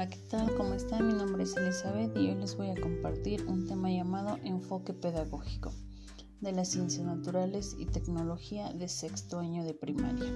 es 0.00 1.56
Elizabeth 1.56 2.16
y 2.16 2.28
hoy 2.28 2.34
les 2.36 2.56
voy 2.56 2.70
a 2.70 2.80
compartir 2.80 3.44
un 3.46 3.66
tema 3.66 3.90
llamado 3.90 4.38
enfoque 4.44 4.92
pedagógico 4.92 5.72
de 6.40 6.52
las 6.52 6.68
ciencias 6.68 7.04
naturales 7.04 7.74
y 7.76 7.86
tecnología 7.86 8.72
de 8.72 8.88
sexto 8.88 9.40
año 9.40 9.64
de 9.64 9.74
primaria. 9.74 10.28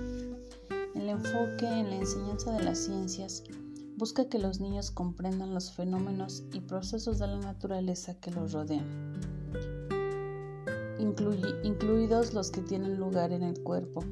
El 0.96 1.08
enfoque 1.08 1.66
en 1.66 1.90
la 1.90 1.96
enseñanza 1.96 2.50
de 2.52 2.64
las 2.64 2.78
ciencias 2.78 3.44
busca 3.96 4.28
que 4.28 4.40
los 4.40 4.58
niños 4.60 4.90
comprendan 4.90 5.54
los 5.54 5.72
fenómenos 5.72 6.42
y 6.52 6.60
procesos 6.60 7.20
de 7.20 7.28
la 7.28 7.38
naturaleza 7.38 8.18
que 8.18 8.32
los 8.32 8.52
rodean, 8.52 9.14
incluidos 11.62 12.34
los 12.34 12.50
que 12.50 12.62
tienen 12.62 12.98
lugar 12.98 13.32
en 13.32 13.44
el 13.44 13.62
cuerpo, 13.62 14.02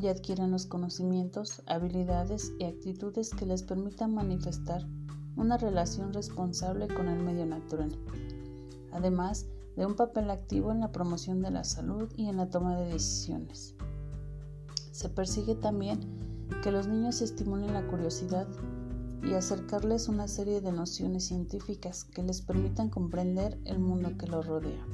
y 0.00 0.08
adquieran 0.08 0.50
los 0.50 0.66
conocimientos, 0.66 1.62
habilidades 1.66 2.52
y 2.58 2.64
actitudes 2.64 3.30
que 3.30 3.46
les 3.46 3.62
permitan 3.62 4.14
manifestar 4.14 4.86
una 5.36 5.56
relación 5.56 6.12
responsable 6.12 6.88
con 6.88 7.08
el 7.08 7.22
medio 7.22 7.46
natural, 7.46 7.96
además 8.92 9.46
de 9.76 9.86
un 9.86 9.96
papel 9.96 10.30
activo 10.30 10.72
en 10.72 10.80
la 10.80 10.92
promoción 10.92 11.40
de 11.42 11.50
la 11.50 11.64
salud 11.64 12.10
y 12.16 12.28
en 12.28 12.36
la 12.36 12.50
toma 12.50 12.76
de 12.76 12.92
decisiones. 12.92 13.74
Se 14.92 15.08
persigue 15.08 15.54
también 15.54 16.00
que 16.62 16.72
los 16.72 16.86
niños 16.86 17.22
estimulen 17.22 17.72
la 17.72 17.86
curiosidad 17.86 18.46
y 19.22 19.34
acercarles 19.34 20.08
una 20.08 20.28
serie 20.28 20.60
de 20.60 20.72
nociones 20.72 21.24
científicas 21.26 22.04
que 22.04 22.22
les 22.22 22.42
permitan 22.42 22.88
comprender 22.88 23.58
el 23.64 23.78
mundo 23.78 24.16
que 24.18 24.26
los 24.26 24.46
rodea 24.46 24.84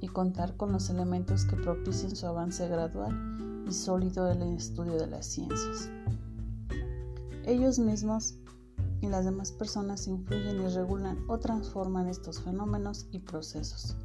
y 0.00 0.08
contar 0.08 0.56
con 0.56 0.72
los 0.72 0.90
elementos 0.90 1.44
que 1.44 1.56
propicien 1.56 2.14
su 2.14 2.26
avance 2.26 2.68
gradual 2.68 3.47
y 3.68 3.72
sólido 3.72 4.30
el 4.30 4.42
estudio 4.42 4.94
de 4.94 5.06
las 5.06 5.26
ciencias. 5.26 5.90
Ellos 7.44 7.78
mismos 7.78 8.38
y 9.00 9.08
las 9.08 9.24
demás 9.24 9.52
personas 9.52 10.06
influyen 10.06 10.62
y 10.62 10.68
regulan 10.68 11.18
o 11.28 11.38
transforman 11.38 12.08
estos 12.08 12.40
fenómenos 12.40 13.06
y 13.12 13.20
procesos. 13.20 13.96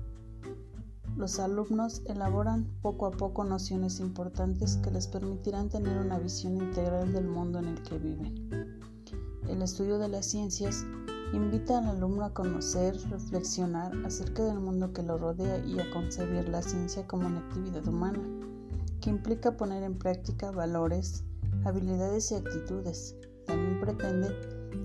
Los 1.15 1.39
alumnos 1.39 2.01
elaboran 2.05 2.67
poco 2.81 3.05
a 3.05 3.11
poco 3.11 3.43
nociones 3.43 3.99
importantes 3.99 4.77
que 4.77 4.91
les 4.91 5.07
permitirán 5.07 5.69
tener 5.69 5.97
una 5.97 6.19
visión 6.19 6.57
integral 6.57 7.13
del 7.13 7.27
mundo 7.27 7.59
en 7.59 7.67
el 7.69 7.81
que 7.83 7.99
viven. 7.99 8.79
El 9.47 9.61
estudio 9.61 9.97
de 9.99 10.09
las 10.09 10.25
ciencias 10.25 10.85
invita 11.33 11.77
al 11.77 11.87
alumno 11.87 12.25
a 12.25 12.33
conocer, 12.33 12.97
reflexionar 13.09 13.93
acerca 14.05 14.43
del 14.43 14.59
mundo 14.59 14.91
que 14.91 15.03
lo 15.03 15.17
rodea 15.17 15.63
y 15.65 15.79
a 15.79 15.89
concebir 15.91 16.49
la 16.49 16.61
ciencia 16.61 17.05
como 17.07 17.27
una 17.27 17.39
actividad 17.39 17.87
humana, 17.87 18.19
que 19.03 19.09
implica 19.09 19.57
poner 19.57 19.83
en 19.83 19.97
práctica 19.97 20.49
valores, 20.51 21.25
habilidades 21.65 22.31
y 22.31 22.35
actitudes. 22.35 23.17
También 23.45 23.81
pretende 23.81 24.29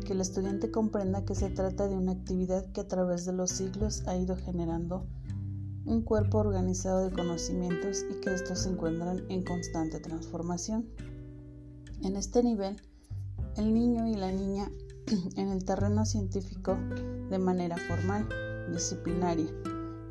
que 0.05 0.13
el 0.13 0.21
estudiante 0.21 0.73
comprenda 0.73 1.25
que 1.25 1.37
se 1.37 1.51
trata 1.51 1.87
de 1.87 1.97
una 1.97 2.13
actividad 2.13 2.67
que 2.73 2.81
a 2.81 2.89
través 2.89 3.25
de 3.27 3.33
los 3.33 3.53
siglos 3.53 4.03
ha 4.09 4.17
ido 4.17 4.37
generando 4.37 5.07
un 5.87 6.03
cuerpo 6.03 6.39
organizado 6.39 7.09
de 7.09 7.15
conocimientos 7.15 8.05
y 8.11 8.21
que 8.21 8.35
estos 8.35 8.59
se 8.59 8.71
encuentran 8.71 9.23
en 9.29 9.45
constante 9.45 10.01
transformación. 10.01 10.89
En 12.03 12.17
este 12.17 12.43
nivel, 12.43 12.77
el 13.57 13.73
niño 13.73 14.09
y 14.09 14.15
la 14.15 14.33
niña 14.33 14.69
en 15.37 15.49
el 15.49 15.65
terreno 15.65 16.05
científico 16.05 16.77
de 17.31 17.39
manera 17.39 17.77
formal, 17.77 18.29
disciplinaria, 18.73 19.47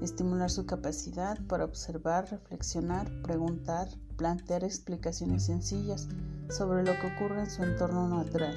estimular 0.01 0.49
su 0.49 0.65
capacidad 0.65 1.39
para 1.47 1.65
observar, 1.65 2.29
reflexionar, 2.29 3.09
preguntar, 3.21 3.87
plantear 4.17 4.63
explicaciones 4.63 5.45
sencillas 5.45 6.07
sobre 6.49 6.83
lo 6.83 6.93
que 6.99 7.07
ocurre 7.07 7.41
en 7.41 7.49
su 7.49 7.63
entorno 7.63 8.07
natural 8.07 8.55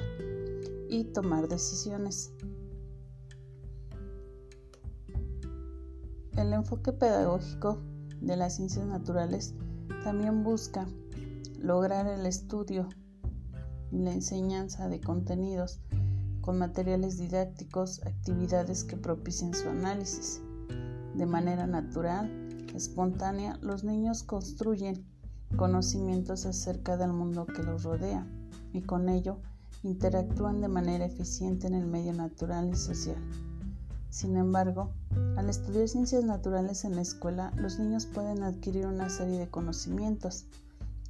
y 0.89 1.05
tomar 1.05 1.47
decisiones. 1.47 2.31
El 6.37 6.53
enfoque 6.53 6.93
pedagógico 6.93 7.79
de 8.21 8.37
las 8.37 8.55
ciencias 8.55 8.85
naturales 8.85 9.53
también 10.03 10.43
busca 10.43 10.87
lograr 11.59 12.07
el 12.07 12.25
estudio 12.25 12.87
y 13.91 13.99
la 13.99 14.13
enseñanza 14.13 14.87
de 14.89 15.01
contenidos 15.01 15.81
con 16.41 16.57
materiales 16.57 17.17
didácticos, 17.17 18.01
actividades 18.05 18.83
que 18.83 18.97
propicien 18.97 19.53
su 19.53 19.69
análisis. 19.69 20.41
De 21.15 21.25
manera 21.25 21.67
natural, 21.67 22.29
espontánea, 22.73 23.57
los 23.61 23.83
niños 23.83 24.23
construyen 24.23 25.05
conocimientos 25.57 26.45
acerca 26.45 26.97
del 26.97 27.11
mundo 27.11 27.45
que 27.45 27.63
los 27.63 27.83
rodea 27.83 28.25
y 28.73 28.81
con 28.81 29.09
ello 29.09 29.37
interactúan 29.83 30.61
de 30.61 30.67
manera 30.67 31.05
eficiente 31.05 31.67
en 31.67 31.73
el 31.73 31.85
medio 31.85 32.13
natural 32.13 32.69
y 32.69 32.75
social. 32.75 33.17
Sin 34.09 34.37
embargo, 34.37 34.91
al 35.37 35.49
estudiar 35.49 35.87
ciencias 35.87 36.23
naturales 36.23 36.83
en 36.85 36.95
la 36.95 37.01
escuela, 37.01 37.51
los 37.55 37.79
niños 37.79 38.05
pueden 38.05 38.43
adquirir 38.43 38.85
una 38.85 39.09
serie 39.09 39.39
de 39.39 39.49
conocimientos 39.49 40.45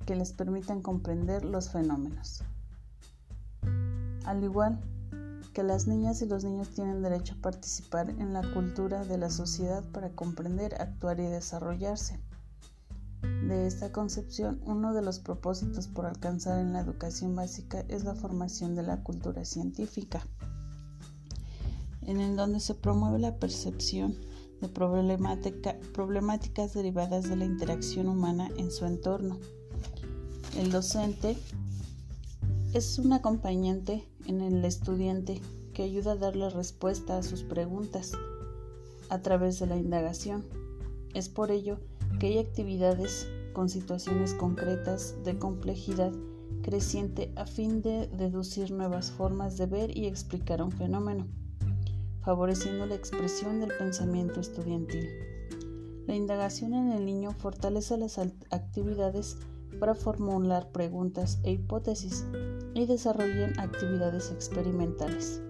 que 0.06 0.16
les 0.16 0.34
permitan 0.34 0.82
comprender 0.82 1.44
los 1.44 1.70
fenómenos. 1.70 2.44
Al 4.26 4.44
igual 4.44 4.80
que 5.54 5.64
las 5.64 5.88
niñas 5.88 6.22
y 6.22 6.26
los 6.26 6.44
niños 6.44 6.70
tienen 6.70 7.02
derecho 7.02 7.34
a 7.34 7.42
participar 7.42 8.10
en 8.10 8.34
la 8.34 8.42
cultura 8.54 9.06
de 9.06 9.18
la 9.18 9.30
sociedad 9.30 9.84
para 9.92 10.10
comprender, 10.10 10.82
actuar 10.82 11.20
y 11.20 11.24
desarrollarse 11.24 12.20
de 13.22 13.68
esta 13.68 13.92
concepción, 13.92 14.62
uno 14.66 14.94
de 14.94 15.02
los 15.02 15.20
propósitos 15.20 15.88
por 15.88 16.06
alcanzar 16.06 16.60
en 16.60 16.74
la 16.74 16.82
educación 16.82 17.36
básica 17.36 17.86
es 17.88 18.04
la 18.04 18.16
formación 18.16 18.76
de 18.76 18.84
la 18.84 19.04
cultura 19.04 19.46
científica, 19.46 20.26
en 22.02 22.20
el 22.20 22.36
donde 22.36 22.60
se 22.60 22.76
promueve 22.76 23.20
la 23.20 23.38
percepción 23.38 24.16
de 24.62 24.70
problemáticas 24.70 26.74
derivadas 26.74 27.30
de 27.30 27.36
la 27.36 27.46
interacción 27.46 28.08
humana 28.08 28.50
en 28.58 28.72
su 28.72 28.86
entorno. 28.86 29.40
El 30.58 30.72
docente 30.72 31.38
es 32.74 33.00
un 33.00 33.12
acompañante 33.12 34.08
en 34.28 34.40
el 34.40 34.64
estudiante 34.64 35.42
que 35.74 35.84
ayuda 35.84 36.14
a 36.14 36.16
darle 36.16 36.50
respuesta 36.50 37.18
a 37.18 37.24
sus 37.24 37.44
preguntas 37.44 38.14
a 39.10 39.22
través 39.22 39.60
de 39.60 39.68
la 39.68 39.76
indagación. 39.76 40.46
Es 41.14 41.28
por 41.28 41.52
ello 41.52 41.80
que 42.20 42.28
hay 42.28 42.38
actividades 42.38 43.28
con 43.52 43.68
situaciones 43.68 44.34
concretas 44.34 45.16
de 45.26 45.38
complejidad 45.38 46.14
creciente 46.62 47.34
a 47.36 47.46
fin 47.46 47.82
de 47.82 48.08
deducir 48.08 48.72
nuevas 48.72 49.12
formas 49.12 49.58
de 49.58 49.66
ver 49.66 49.98
y 49.98 50.06
explicar 50.06 50.62
un 50.62 50.72
fenómeno, 50.72 51.28
favoreciendo 52.22 52.86
la 52.86 52.96
expresión 52.96 53.60
del 53.60 53.76
pensamiento 53.78 54.40
estudiantil. 54.40 55.10
La 56.08 56.16
indagación 56.16 56.74
en 56.74 56.94
el 56.94 57.06
niño 57.06 57.32
fortalece 57.32 57.98
las 57.98 58.18
actividades 58.18 59.38
para 59.80 59.94
formular 59.94 60.72
preguntas 60.72 61.40
e 61.44 61.52
hipótesis 61.52 62.26
y 62.74 62.86
desarrollan 62.86 63.60
actividades 63.60 64.32
experimentales. 64.32 65.42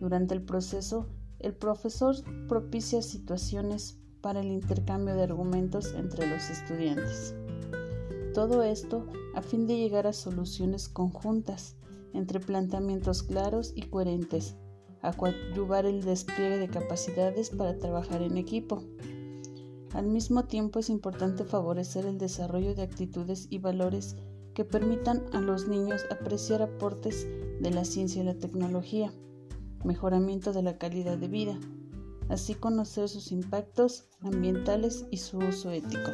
Durante 0.00 0.34
el 0.34 0.42
proceso, 0.42 1.06
el 1.38 1.54
profesor 1.54 2.16
propicia 2.48 3.02
situaciones 3.02 3.98
para 4.20 4.40
el 4.40 4.46
intercambio 4.46 5.14
de 5.14 5.24
argumentos 5.24 5.94
entre 5.96 6.28
los 6.28 6.50
estudiantes. 6.50 7.34
Todo 8.34 8.62
esto 8.62 9.06
a 9.34 9.42
fin 9.42 9.66
de 9.66 9.76
llegar 9.76 10.06
a 10.06 10.12
soluciones 10.12 10.88
conjuntas 10.88 11.76
entre 12.14 12.40
planteamientos 12.40 13.22
claros 13.22 13.72
y 13.74 13.82
coherentes, 13.82 14.56
a 15.02 15.12
coadyuvar 15.12 15.86
el 15.86 16.02
despliegue 16.02 16.58
de 16.58 16.68
capacidades 16.68 17.50
para 17.50 17.78
trabajar 17.78 18.22
en 18.22 18.36
equipo. 18.36 18.82
Al 19.92 20.06
mismo 20.06 20.44
tiempo 20.44 20.78
es 20.78 20.88
importante 20.88 21.44
favorecer 21.44 22.06
el 22.06 22.18
desarrollo 22.18 22.74
de 22.74 22.82
actitudes 22.82 23.46
y 23.50 23.58
valores 23.58 24.16
que 24.54 24.64
permitan 24.64 25.24
a 25.32 25.40
los 25.40 25.68
niños 25.68 26.04
apreciar 26.10 26.62
aportes 26.62 27.26
de 27.60 27.70
la 27.70 27.84
ciencia 27.84 28.22
y 28.22 28.26
la 28.26 28.34
tecnología, 28.34 29.12
mejoramiento 29.84 30.52
de 30.52 30.62
la 30.62 30.78
calidad 30.78 31.16
de 31.16 31.28
vida, 31.28 31.58
así 32.28 32.54
conocer 32.54 33.08
sus 33.08 33.32
impactos 33.32 34.06
ambientales 34.20 35.06
y 35.10 35.18
su 35.18 35.38
uso 35.38 35.70
ético. 35.70 36.10